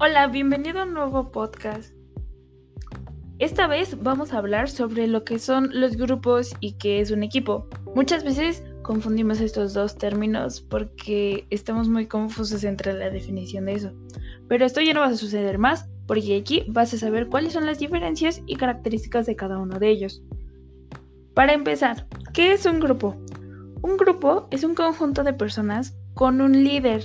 [0.00, 1.92] Hola, bienvenido a un nuevo podcast.
[3.40, 7.24] Esta vez vamos a hablar sobre lo que son los grupos y qué es un
[7.24, 7.66] equipo.
[7.96, 13.92] Muchas veces confundimos estos dos términos porque estamos muy confusos entre la definición de eso.
[14.46, 17.66] Pero esto ya no va a suceder más porque aquí vas a saber cuáles son
[17.66, 20.22] las diferencias y características de cada uno de ellos.
[21.34, 23.16] Para empezar, ¿qué es un grupo?
[23.82, 27.02] Un grupo es un conjunto de personas con un líder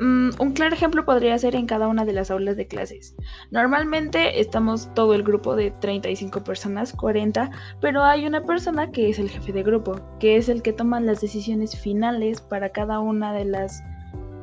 [0.00, 3.14] Mm, un claro ejemplo podría ser en cada una de las aulas de clases.
[3.50, 7.50] Normalmente estamos todo el grupo de 35 personas, 40,
[7.82, 11.00] pero hay una persona que es el jefe de grupo, que es el que toma
[11.00, 13.82] las decisiones finales para cada una de las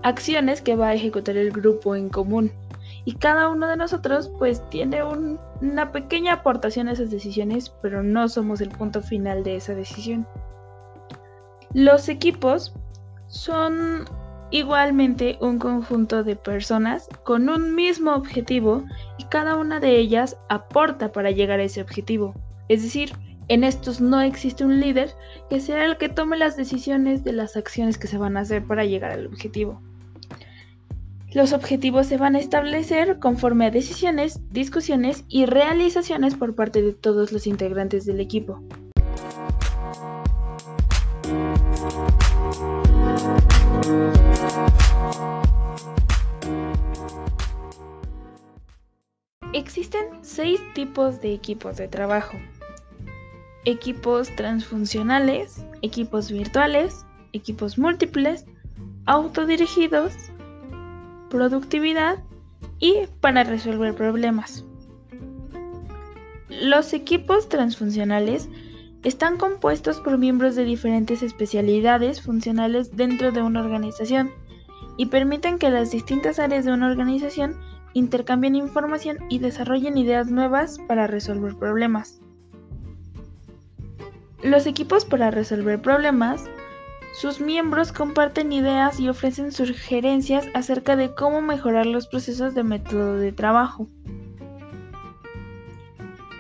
[0.03, 2.51] acciones que va a ejecutar el grupo en común.
[3.05, 8.29] Y cada uno de nosotros pues tiene una pequeña aportación a esas decisiones, pero no
[8.29, 10.27] somos el punto final de esa decisión.
[11.73, 12.76] Los equipos
[13.27, 14.05] son
[14.51, 18.84] igualmente un conjunto de personas con un mismo objetivo
[19.17, 22.34] y cada una de ellas aporta para llegar a ese objetivo.
[22.70, 23.12] Es decir,
[23.49, 25.12] en estos no existe un líder
[25.49, 28.65] que sea el que tome las decisiones de las acciones que se van a hacer
[28.65, 29.81] para llegar al objetivo.
[31.34, 36.93] Los objetivos se van a establecer conforme a decisiones, discusiones y realizaciones por parte de
[36.93, 38.63] todos los integrantes del equipo.
[49.53, 52.37] Existen seis tipos de equipos de trabajo.
[53.65, 58.45] Equipos transfuncionales, equipos virtuales, equipos múltiples,
[59.05, 60.13] autodirigidos,
[61.29, 62.23] productividad
[62.79, 64.66] y para resolver problemas.
[66.50, 68.50] Los equipos transfuncionales
[69.03, 74.31] están compuestos por miembros de diferentes especialidades funcionales dentro de una organización
[74.97, 77.56] y permiten que las distintas áreas de una organización
[77.94, 82.19] intercambien información y desarrollen ideas nuevas para resolver problemas.
[84.44, 86.43] Los equipos para resolver problemas,
[87.19, 93.16] sus miembros comparten ideas y ofrecen sugerencias acerca de cómo mejorar los procesos de método
[93.16, 93.88] de trabajo.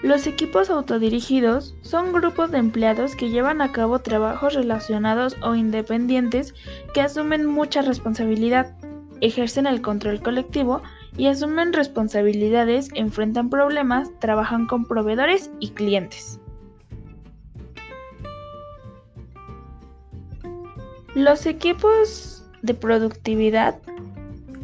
[0.03, 6.53] Los equipos autodirigidos son grupos de empleados que llevan a cabo trabajos relacionados o independientes
[6.93, 8.75] que asumen mucha responsabilidad,
[9.21, 10.83] ejercen el control colectivo
[11.17, 16.39] y asumen responsabilidades, enfrentan problemas, trabajan con proveedores y clientes.
[21.15, 23.79] Los equipos de productividad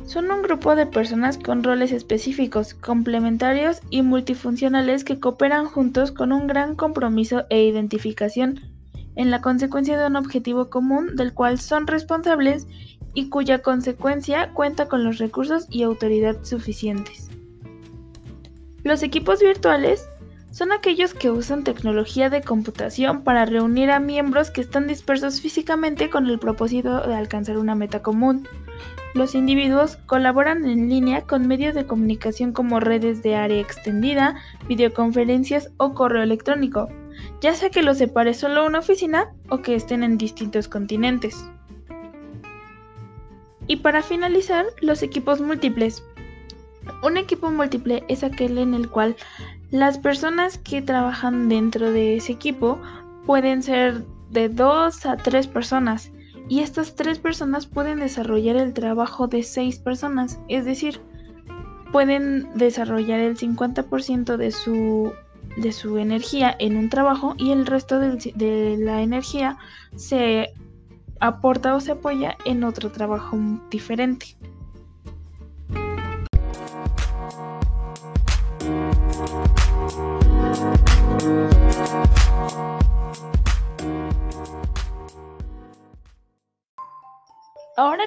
[0.06, 6.32] son un grupo de personas con roles específicos, complementarios y multifuncionales que cooperan juntos con
[6.32, 8.60] un gran compromiso e identificación
[9.16, 12.68] en la consecuencia de un objetivo común del cual son responsables
[13.14, 17.30] y cuya consecuencia cuenta con los recursos y autoridad suficientes.
[18.84, 20.10] Los equipos virtuales
[20.52, 26.10] son aquellos que usan tecnología de computación para reunir a miembros que están dispersos físicamente
[26.10, 28.48] con el propósito de alcanzar una meta común.
[29.14, 34.36] Los individuos colaboran en línea con medios de comunicación como redes de área extendida,
[34.68, 36.90] videoconferencias o correo electrónico,
[37.40, 41.46] ya sea que los separe solo una oficina o que estén en distintos continentes.
[43.68, 46.04] Y para finalizar, los equipos múltiples.
[47.04, 49.16] Un equipo múltiple es aquel en el cual
[49.70, 52.82] las personas que trabajan dentro de ese equipo
[53.28, 56.12] pueden ser de dos a tres personas
[56.54, 61.02] y estas tres personas pueden desarrollar el trabajo de seis personas, es decir,
[61.92, 65.14] pueden desarrollar el 50% de su,
[65.58, 69.58] de su energía en un trabajo y el resto de la energía
[69.96, 70.54] se
[71.20, 73.36] aporta o se apoya en otro trabajo
[73.72, 74.38] diferente.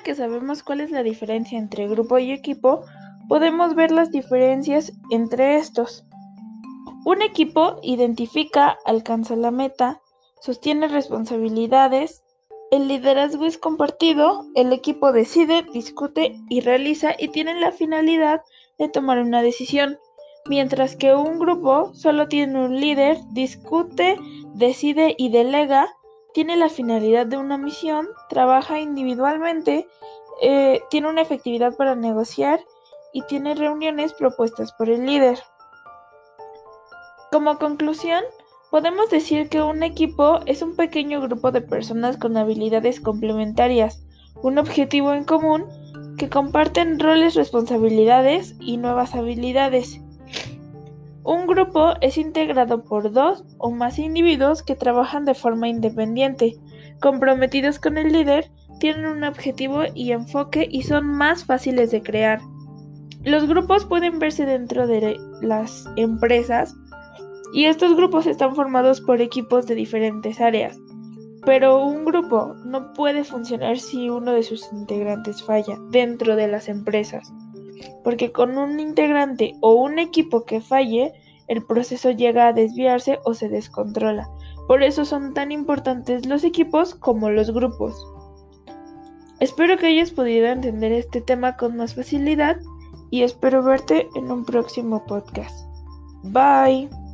[0.06, 2.84] Que sabemos cuál es la diferencia entre grupo y equipo,
[3.28, 6.04] podemos ver las diferencias entre estos.
[7.04, 10.00] Un equipo identifica, alcanza la meta,
[10.40, 12.22] sostiene responsabilidades,
[12.70, 18.42] el liderazgo es compartido, el equipo decide, discute y realiza y tiene la finalidad
[18.78, 19.98] de tomar una decisión,
[20.48, 24.20] mientras que un grupo solo tiene un líder, discute,
[24.54, 25.88] decide y delega,
[26.36, 29.88] tiene la finalidad de una misión, trabaja individualmente,
[30.42, 32.60] eh, tiene una efectividad para negociar
[33.14, 35.38] y tiene reuniones propuestas por el líder.
[37.32, 38.22] Como conclusión,
[38.70, 44.04] podemos decir que un equipo es un pequeño grupo de personas con habilidades complementarias,
[44.42, 45.64] un objetivo en común
[46.18, 50.02] que comparten roles, responsabilidades y nuevas habilidades.
[51.26, 56.54] Un grupo es integrado por dos o más individuos que trabajan de forma independiente,
[57.00, 62.38] comprometidos con el líder, tienen un objetivo y enfoque y son más fáciles de crear.
[63.24, 66.76] Los grupos pueden verse dentro de las empresas
[67.52, 70.78] y estos grupos están formados por equipos de diferentes áreas.
[71.44, 76.68] Pero un grupo no puede funcionar si uno de sus integrantes falla dentro de las
[76.68, 77.32] empresas,
[78.04, 81.12] porque con un integrante o un equipo que falle,
[81.48, 84.28] el proceso llega a desviarse o se descontrola.
[84.66, 87.94] Por eso son tan importantes los equipos como los grupos.
[89.38, 92.56] Espero que hayas podido entender este tema con más facilidad
[93.10, 95.66] y espero verte en un próximo podcast.
[96.24, 97.05] Bye.